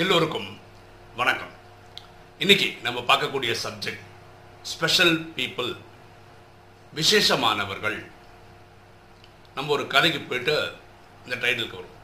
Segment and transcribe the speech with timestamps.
[0.00, 0.60] எல்லோருக்கும்
[1.16, 1.48] வணக்கம்.
[2.38, 4.00] இன்னைக்கு நம்ம பார்க்கக்கூடிய சப்ஜெக்ட்
[4.62, 5.76] ஸ்பெஷல் பீப்புள்
[6.94, 8.06] விசேஷமானவர்கள்.
[9.54, 10.72] நம்ம ஒரு கதைக்கு போயிட்டு
[11.24, 11.96] இந்த டைட்டிலுக்கு வரும்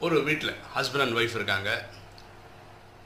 [0.00, 1.88] ஒரு வீட்டில் ஹஸ்பண்ட் அண்ட் ஒய்ஃப் இருக்காங்க.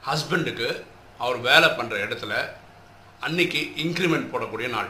[0.05, 0.83] ஹஸ்பண்டுக்கு
[1.17, 2.51] அவர் வேலை பண்ணுற இடத்துல
[3.19, 4.89] அன்னைக்கு இன்க்ரிமெண்ட் போடக்கூடிய நாள்.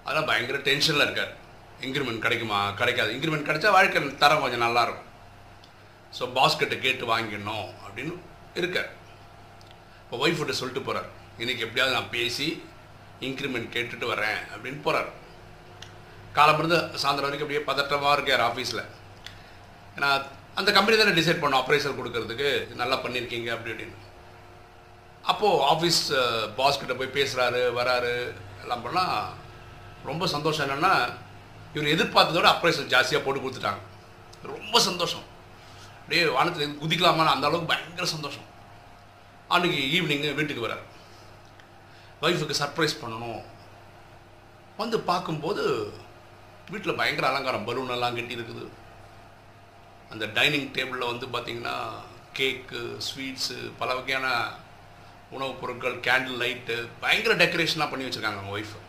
[0.00, 1.36] அதெல்லாம் பயங்கர டென்ஷனில் இருக்கார்.
[1.80, 2.70] இன்க்ரிமெண்ட் கிடைக்குமா?
[2.70, 3.12] கிடைக்காது.
[3.12, 5.06] இன்க்ரிமெண்ட் கிடைச்சா வாழ்க்கை தரம் கொஞ்சம் நல்லாயிருக்கும்
[6.16, 8.14] ஸோ பாஸ்கெட்டை கேட்டு வாங்கிடணும் அப்படின்னு
[8.60, 8.90] இருக்கார்.
[10.02, 11.08] இப்போ ஒய்ஃப்கிட்ட சொல்லிட்டு போகிறார்
[11.42, 12.46] இன்னைக்கு எப்படியாவது நான் பேசி
[13.28, 15.10] இன்க்ரிமெண்ட் கேட்டுட்டு வரேன் அப்படின்னு போகிறார்
[16.36, 18.84] காலமிருந்து சாயந்தரம் வரைக்கும் அப்படியே பதட்டமாக இருக்கார் ஆஃபீஸில்
[19.96, 20.10] ஏன்னா
[20.60, 22.50] அந்த கம்பெனி தானே டிசைட் பண்ணோம் அப்ரைசல் கொடுக்கறதுக்கு
[22.82, 24.06] நல்லா பண்ணியிருக்கீங்க அப்படி அப்படின்னு
[25.30, 26.00] அப்போது ஆஃபீஸ்
[26.58, 28.12] பாஸ் கிட்ட போய் பேசுகிறாரு வராரு
[28.62, 29.16] எல்லாம் பண்ணால்
[30.10, 30.92] ரொம்ப சந்தோஷம் என்னென்னா
[31.74, 33.82] இவர் எதிர்பார்த்ததோட அப்ரைசல் ஜாஸ்தியாக போட்டு கொடுத்துட்டாங்க.
[34.52, 35.24] ரொம்ப சந்தோஷம்.
[36.08, 38.44] அப்படியே வானத்தில் குதிக்கலாமான்னு அந்த அளவுக்கு பயங்கர சந்தோஷம்.
[39.50, 40.84] அன்றைக்கி ஈவினிங்கு வீட்டுக்கு வரார்.
[42.22, 43.42] ஒய்ஃபுக்கு சர்ப்ரைஸ் பண்ணணும்.
[44.76, 45.92] வந்து பார்க்கும்போது
[46.70, 48.68] வீட்டில் பயங்கர அலங்காரம் பலூன் எல்லாம் கட்டி இருக்குது.
[50.10, 51.76] அந்த டைனிங் டேபிளில் வந்து பார்த்திங்கன்னா
[52.38, 54.48] கேக்கு ஸ்வீட்ஸு பல வகையான
[55.30, 58.80] உணவுப் பொருட்கள் கேண்டில் லைட்டு பயங்கர டெக்கரேஷனாக பண்ணி வச்சுருக்காங்க அவங்க ஒய்ஃபு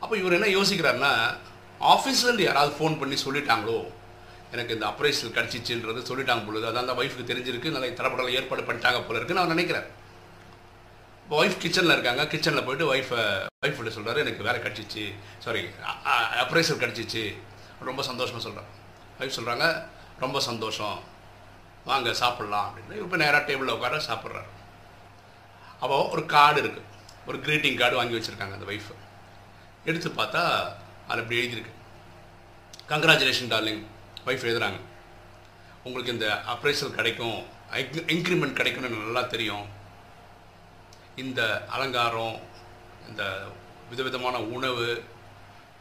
[0.00, 1.36] அப்போ இவர் என்ன யோசிக்கிறாருன்னா
[1.80, 3.92] ஆஃபீஸ்லேருந்து யாராவது ஃபோன் பண்ணி சொல்லிட்டாங்களோ
[4.54, 9.18] எனக்கு இந்த அப்ரைசல் கிடச்சிச்சுன்றது சொல்லிட்டாங்க பொழுது அதான் அந்த ஒய்ஃபுக்கு தெரிஞ்சிருக்கு நல்லா தரப்படலாம் ஏற்பாடு பண்ணிட்டாங்க போல
[9.18, 9.86] இருக்குன்னு நான் நினைக்கிறேன்.
[11.24, 13.20] இப்போ ஒய்ஃப் கிச்சனில் இருக்காங்க கிச்சனில் போயிட்டு ஒய்ஃபை
[13.64, 15.04] ஒய்ஃப் கிட்ட சொல்கிறாரு எனக்கு வேலை கிடச்சிச்சு
[15.44, 15.62] சாரி
[16.42, 17.22] அப்ரைசல் கிடச்சிச்சு.
[17.88, 18.70] ரொம்ப சந்தோஷமாக சொல்கிறேன்
[19.20, 19.66] ஒய்ஃப் சொல்கிறாங்க
[20.24, 20.98] ரொம்ப சந்தோஷம்.
[21.90, 22.96] வாங்க சாப்பிட்லாம் அப்படின்னு.
[23.04, 24.50] இப்போ நேராக டேபிளில் உட்கார சாப்பிட்றாரு.
[25.82, 26.88] அப்போ ஒரு கார்டு இருக்குது
[27.28, 28.94] ஒரு க்ரீட்டிங் கார்டு வாங்கி வச்சுருக்காங்க அந்த ஒய்ஃபு
[29.88, 30.42] எடுத்து பார்த்தா
[31.08, 31.72] அதில் இப்படி எழுதியிருக்கு.
[32.90, 33.82] கங்க்ராச்சுலேஷன் டார்லிங்
[34.26, 34.80] ஒய்ஃப் எழுதுகிறாங்க
[35.84, 37.38] உங்களுக்கு இந்த அப்ரைசல் கிடைக்கும்
[38.14, 39.66] இன்க்ரிமெண்ட் கிடைக்கும்னு எனக்கு நல்லா தெரியும்.
[41.22, 41.40] இந்த
[41.76, 42.36] அலங்காரம்
[43.08, 43.22] இந்த
[43.90, 44.86] விதவிதமான உணவு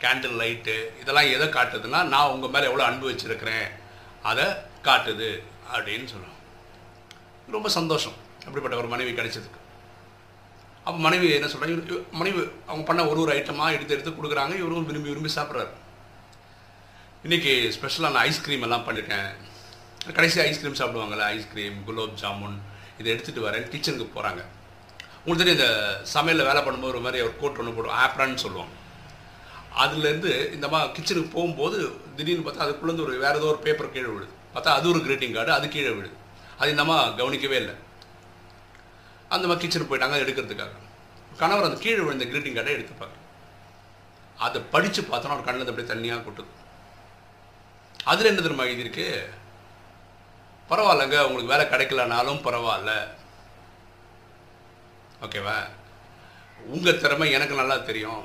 [0.04, 3.68] கேண்டில் லைட்டு இதெல்லாம் எதை காட்டுதுன்னா நான் உங்கள் மேலே எவ்வளோ அன்பு வச்சுருக்கிறேன்
[4.30, 4.46] அதை
[4.88, 5.30] காட்டுது
[5.74, 6.38] அப்படின்னு சொல்லுவோம்
[7.56, 8.18] ரொம்ப சந்தோஷம்.
[8.46, 9.60] அப்படிப்பட்ட ஒரு மனைவி கிடைச்சதுக்கு.
[10.86, 14.54] அப்போ மனைவி என்ன சொல்கிறாங்க மனைவி அவங்க பண்ண ஒரு ஒரு ஐட்டமாக எடுத்து எடுத்து கொடுக்குறாங்க.
[14.62, 15.72] இவரும் விரும்பி விரும்பி சாப்பிட்றாரு.
[17.28, 19.26] இன்றைக்கி ஸ்பெஷலாக நான் ஐஸ்கிரீம் எல்லாம் பண்ணிட்டேன்
[20.18, 22.56] கடைசி ஐஸ்கிரீம் சாப்பிடுவாங்கள்ல ஐஸ்கிரீம் குலோப் ஜாமுன்
[23.00, 23.66] இதை எடுத்துகிட்டு வரேன்.
[23.72, 24.42] கிச்சனுக்கு போகிறாங்க
[25.24, 25.68] உங்களுக்கு தெரியும் இந்த
[26.14, 28.74] சமையலில் வேலை பண்ணும்போது ஒரு மாதிரி ஒரு கோட் ஒன்று போடும் ஆப்ரான்னு சொல்லுவாங்க.
[29.84, 31.80] அதுலேருந்து இந்த மாதிரி கிச்சனுக்கு போகும்போது
[32.20, 34.32] திடீர்னு பார்த்தா அதுக்குள்ளேருந்து ஒரு வேறு ஏதோ ஒரு பேப்பர் கீழே விழுது.
[34.54, 36.16] பார்த்தா அது ஒரு கிரீட்டிங் கார்டு அது கீழே விழுது.
[36.60, 36.86] அது இந்த
[37.22, 37.76] கவனிக்கவே இல்லை.
[39.36, 40.74] அந்த மாதிரி கிச்சனுக்கு போயிட்டாங்க எடுக்கிறதுக்காக.
[41.42, 43.18] கணவர் அந்த கீழே விழுந்த கிரீட்டிங் கார்டை எடுத்துப்பாங்க
[44.48, 46.52] அதை படித்து பார்த்தோன்னா ஒரு கண்ணில் அப்படியே தண்ணியாக கொட்டுது.
[48.10, 49.08] அதில் என்ன தெரியுமா எழுதியிருக்கு?
[50.70, 52.92] பரவாயில்லங்க உங்களுக்கு வேலை கிடைக்கலனாலும் பரவாயில்ல.
[55.26, 55.58] ஓகேவா?
[56.74, 58.22] உங்கள் திறமை எனக்கு நல்லா தெரியும்.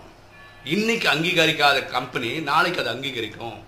[0.75, 3.59] இன்னைக்கு அங்கீகரிக்காத கம்பெனி நாளைக்கு அதை அங்கீகரிக்கும்.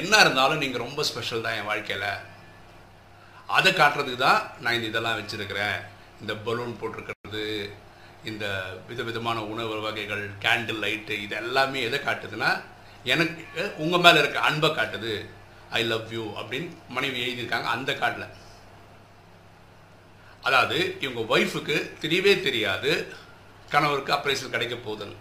[0.00, 2.10] என்ன இருந்தாலும் நீங்கள் ரொம்ப ஸ்பெஷல் தான் என் வாழ்க்கையில்.
[3.56, 5.78] அதை காட்டுறதுக்கு தான் நான் இந்த இதெல்லாம் வச்சுருக்கிறேன்.
[6.20, 7.46] இந்த பலூன் போட்டிருக்கிறது
[8.30, 8.44] இந்த
[8.88, 12.50] விதவிதமான உணவு வகைகள் கேண்டில் லைட்டு இது எல்லாமே எதை காட்டுதுன்னா
[13.04, 15.14] எனக்கு உங்கள் மேலே இருக்க அன்பை காட்டுது.
[15.70, 18.28] ஐ லவ் யூ அப்படின்னு மனைவி எழுதியிருக்காங்க அந்த கார்டில்
[20.48, 22.92] அதாவது இவங்க ஒய்ஃபுக்கு தெரியவே தெரியாது.
[23.74, 25.18] கணவருக்கு அப்ரைசல் கிடைக்க போகுதுன்னு.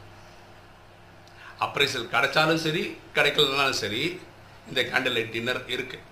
[1.65, 4.19] அப்ரைசல் கிடைச்சாலும் சரி கிடைக்கலனாலும் சரி
[4.67, 6.07] இந்த கேண்டில் லைட் டின்னர் இருக்குது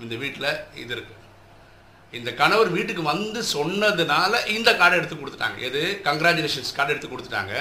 [0.00, 0.50] இந்த வீட்டில்
[0.82, 1.22] இது இருக்குது
[2.12, 5.58] இந்த கணவர் வீட்டுக்கு வந்து சொன்னதுனால இந்த கார்டை எடுத்து கொடுத்துட்டாங்க.
[5.68, 6.00] எது?
[6.04, 7.54] கங்க்ராச்சுலேஷன்ஸ் கார்டு எடுத்து கொடுத்துட்டாங்க.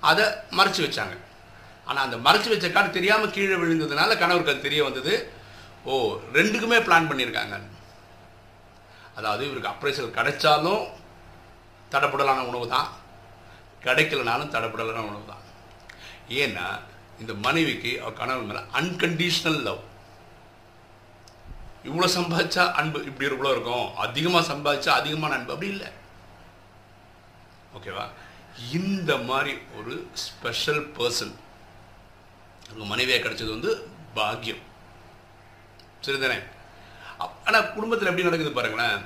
[0.00, 0.24] அதை
[0.58, 1.16] மறைச்சி வச்சாங்க.
[1.88, 5.14] ஆனால் அந்த மறைச்சி வச்ச கார்டு தெரியாமல் கீழே விழுந்ததுனால கணவருக்கு அது தெரிய வந்தது.
[5.88, 5.92] ஓ
[6.38, 7.56] ரெண்டுக்குமே பிளான் பண்ணியிருக்காங்க.
[9.18, 10.82] அதாவது இவருக்கு அப்ரைசல் கிடைச்சாலும்
[11.92, 12.88] தடப்படலான உணவு தான்.
[13.84, 15.44] கிடைக்கலனாலும் தடப்படலான உணவு தான்.
[16.42, 16.66] ஏன்னா
[17.22, 19.82] இந்த மனைவிக்கு அவர் கணவர் மேலே அன்கண்டிஷ்னல் லவ்
[21.88, 23.86] இவ்வளோ சம்பாதிச்சா அன்பு இப்படி இவ்வளோ இருக்கும்.
[24.04, 25.54] அதிகமாக சம்பாதிச்சா அதிகமான அன்பு.
[25.54, 25.90] அப்படி இல்லை.
[27.76, 28.04] ஓகேவா
[28.78, 29.94] இந்த மாதிரி ஒரு
[30.24, 31.34] ஸ்பெஷல் பர்சன்
[32.72, 33.70] உங்கள் மனைவியாக கிடைச்சது வந்து
[34.18, 34.62] பாக்கியம்.
[36.04, 36.38] சரிதானே?
[37.46, 39.00] ஆனால் குடும்பத்தில் எப்படி நடக்குது பாருங்களேன்.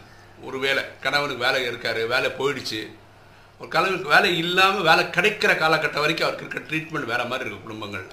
[0.49, 2.81] ஒரு வேலை கணவனுக்கு வேலை இருக்கார் வேலை போயிடுச்சு.
[3.61, 8.13] ஒரு கணவனுக்கு வேலை இல்லாமல் வேலை கிடைக்கிற காலகட்டம் வரைக்கும் அவருக்கு இருக்க ட்ரீட்மெண்ட் வேறு மாதிரி இருக்குது குடும்பங்களில்.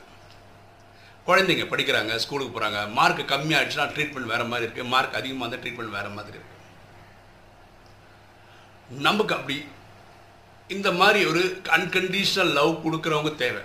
[1.28, 6.16] குழந்தைங்க படிக்கிறாங்க ஸ்கூலுக்கு போகிறாங்க மார்க் கம்மியாகிடுச்சுன்னா ட்ரீட்மெண்ட் வேறு மாதிரி இருக்குது மார்க் அதிகமாக இருந்தால் ட்ரீட்மெண்ட் வேறு
[6.18, 6.60] மாதிரி இருக்குது
[9.08, 9.58] நமக்கு அப்படி
[10.76, 11.42] இந்த மாதிரி ஒரு
[11.78, 13.62] அன்கண்டிஷனல் லவ் கொடுக்குறவங்க தேவை.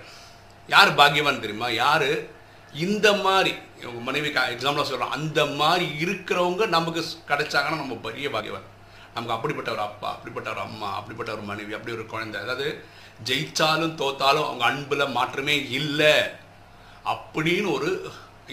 [0.74, 1.68] யார் பாக்கியவான் தெரியுமா?
[1.84, 2.10] யார்?
[2.84, 3.52] இந்த மாதிரி
[3.88, 8.66] உங்க மனைவி எக்ஸாம்பிளாக சொல்கிறோம் அந்த மாதிரி இருக்கிறவங்க நமக்கு கிடைச்சாங்கன்னா நம்ம பெரிய பாக்கியவான்.
[9.14, 12.40] நமக்கு அப்படிப்பட்ட ஒரு அப்பா அப்படிப்பட்ட ஒரு அம்மா அப்படிப்பட்ட ஒரு மனைவி அப்படி ஒரு குழந்தை.
[12.40, 12.66] அதாவது
[13.28, 16.14] ஜெயித்தாலும் தோத்தாலும் அவங்க அன்பில் மாற்றமே இல்லை.
[17.12, 17.90] அப்படின்னு ஒரு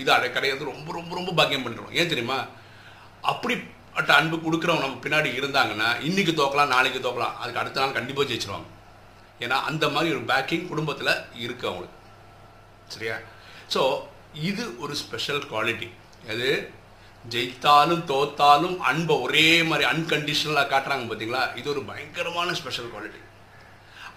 [0.01, 2.37] இது அடை கிடையாது ரொம்ப ரொம்ப ரொம்ப பாக்கியம் பண்ணுறோம் ஏன் தெரியுமா?
[3.31, 8.69] அப்படிப்பட்ட அன்பு கொடுக்குறவங்க நம்ம பின்னாடி இருந்தாங்கன்னா இன்றைக்கி தோக்கலாம் நாளைக்கு தோக்கலாம் அதுக்கு அடுத்த நாள் கண்டிப்பாக ஜெயிச்சிருவாங்க.
[9.39, 11.13] ஏன்னா அந்த மாதிரி ஒரு பேக்கிங் குடும்பத்தில்
[11.43, 11.99] இருக்குது அவங்களுக்கு.
[12.87, 13.15] சரியா?
[13.73, 13.81] ஸோ
[14.49, 15.89] இது ஒரு ஸ்பெஷல் குவாலிட்டி
[16.31, 16.49] அது
[17.33, 23.21] ஜெயித்தாலும் தோத்தாலும் அன்பை ஒரே மாதிரி அன்கண்டிஷனலாக காட்டுறாங்க பார்த்தீங்களா இது ஒரு பயங்கரமான ஸ்பெஷல் குவாலிட்டி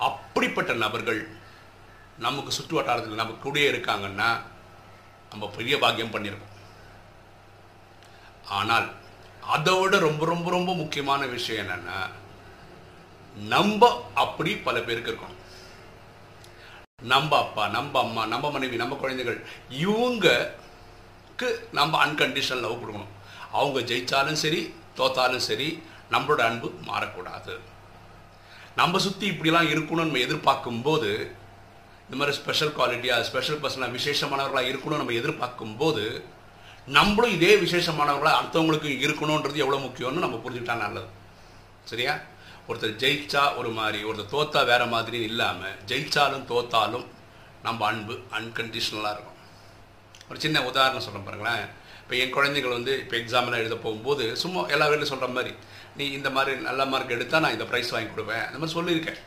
[0.08, 1.20] அப்படிப்பட்ட நபர்கள்
[2.18, 4.28] நமக்கு சுற்று வட்டாரத்தில் நம்ம கூடயே இருக்காங்கன்னா
[5.30, 6.54] நம்ம பெரிய பாக்கியம் பண்ணியிருக்கோம்
[8.58, 8.86] ஆனால்
[9.54, 11.98] அதை விட ரொம்ப ரொம்ப ரொம்ப முக்கியமான விஷயம் என்னென்னா
[13.36, 15.35] நம்ம அப்படி பல பேருக்கு இருக்கணும்.
[17.00, 19.36] நம்ம அப்பா நம்ம அம்மா நம்ம மனைவி நம்ம குழந்தைகள்
[19.86, 21.48] இவங்கக்கு
[21.78, 23.10] நம்ம அன்கண்டிஷனல் லவ் கொடுக்கணும்.
[23.58, 24.60] அவங்க ஜெயித்தாலும் சரி
[24.98, 25.68] தோத்தாலும் சரி
[26.12, 27.54] நம்மளோட அன்பு மாறக்கூடாது.
[28.80, 31.10] நம்ம சுற்றி இப்படிலாம் இருக்கணும்னு நம்ம எதிர்பார்க்கும்போது
[32.06, 36.04] இந்த மாதிரி ஸ்பெஷல் குவாலிட்டியாக ஸ்பெஷல் பர்சனாக விசேஷமானவர்களாக இருக்கணும்னு நம்ம எதிர்பார்க்கும்போது
[36.98, 41.08] நம்மளும் இதே விசேஷமானவர்களாக அடுத்தவங்களுக்கு இருக்கணுன்றது எவ்வளோ முக்கியம்னு நம்ம புரிஞ்சுக்கிட்டா நல்லது.
[41.92, 42.14] சரியா?
[42.68, 47.06] ஒருத்தர் ஜெயிச்சா ஒரு மாதிரி ஒருத்தர் தோத்தா வேறு மாதிரி இல்லாமல் ஜெயிச்சாலும் தோத்தாலும்
[47.66, 49.38] நம்ம அன்பு அன்கண்டிஷ்னலாக இருக்கும்.
[50.30, 51.64] ஒரு சின்ன உதாரணம் சொல்ல பாருங்களேன்.
[52.02, 55.52] இப்போ என் குழந்தைகள் வந்து இப்போ எக்ஸாம்லாம் எழுத போகும்போது சும்மா எல்லா வேலையும் சொல்கிற மாதிரி
[55.98, 58.44] நீ இந்த மாதிரி நல்ல மார்க் எடுத்தால் நான் இந்த ப்ரைஸ் வாங்கி கொடுப்பேன்.
[58.48, 59.20] அந்த மாதிரி சொல்லியிருக்கேன்.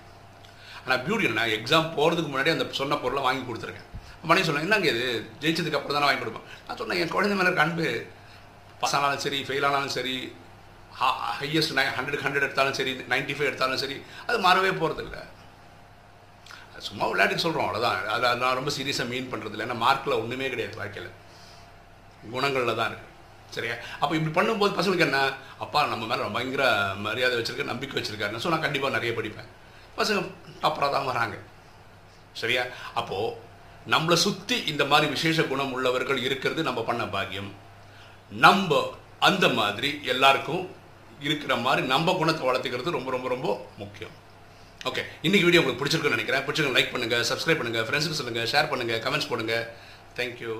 [0.83, 3.87] ஆனால் பியூட்டி நான் எக்ஸாம் போகிறதுக்கு முன்னாடி அந்த சொன்ன பொருளை வாங்கி கொடுத்துருக்கேன்.
[4.29, 5.07] மனைவி சொன்னாங்க என்னங்க இது?
[5.41, 7.87] ஜெயிச்சதுக்கு அப்புறம் தானே வாங்கி கொடுப்பேன் நான் சொன்னேன் என் குழந்தை மேலே அன்பு
[8.81, 10.15] பாஸ் ஆனாலும் சரி ஃபெயில் ஆனாலும் சரி
[11.39, 13.97] ஹையஸ்ட் நை ஹண்ட்ரட் ஹண்ட்ரட் எடுத்தாலும் சரி நைன்ட்டி ஃபைவ் எடுத்தாலும் சரி
[14.27, 15.19] அது மாறவே போகிறதில்ல
[16.87, 20.75] சும்மா விளையாட்டுக்கு சொல்கிறோம் அவ்வளோதான் அது நான் ரொம்ப சீரியஸாக மீன் பண்ணுறது இல்லை ஏன்னா மார்க்கில் ஒன்றுமே கிடையாது
[20.81, 21.09] வாழ்க்கையில்.
[22.33, 23.07] குணங்களில் தான் இருக்குது
[23.55, 23.75] சரியா?
[24.01, 25.19] அப்போ இப்படி பண்ணும்போது பசங்களுக்கு என்ன?
[25.63, 26.63] அப்பா நம்ம மேலே பயங்கர
[27.05, 28.43] மரியாதை வச்சுருக்க நம்பிக்கை வச்சுருக்காருன்னு.
[28.45, 29.49] ஸோ நான் கண்டிப்பாக நிறைய படிப்பேன்.
[29.99, 30.19] பசங்க
[30.63, 31.35] டாப்பராக தான் வராங்க.
[32.41, 32.63] சரியா?
[33.01, 33.35] அப்போது
[33.93, 37.51] நம்மளை சுற்றி இந்த மாதிரி விசேஷ குணம் உள்ளவர்கள் இருக்கிறது நம்ம பண்ண பாக்கியம்.
[38.31, 38.81] நம்ம
[39.29, 40.63] அந்த மாதிரி எல்லாருக்கும்
[41.27, 43.47] இருக்கிற மாதிரி நம்ம குணத்தை வளர்த்துக்கிறது ரொம்ப ரொம்ப ரொம்ப
[43.81, 44.13] முக்கியம்.
[44.89, 46.43] ஓகே இன்னைக்கு வீடியோ உங்களுக்கு பிடிச்சிருக்குன்னு நினைக்கிறேன்.
[46.47, 49.55] பிடிச்சிருக்கு லைக் பண்ணுங்கள் சப்ஸ்கிரைப் பண்ணுங்கள் ஃப்ரெண்ட்ஸுக்கு சொல்லுங்கள் ஷேர் பண்ணுங்கள் கமெண்ட்ஸ் போடுங்க.
[50.19, 50.53] தேங்க்யூ